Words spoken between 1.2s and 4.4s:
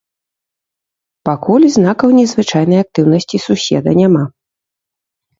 Пакуль знакаў незвычайнай актыўнасці суседа няма.